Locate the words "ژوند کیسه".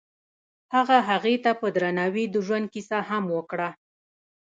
2.45-2.97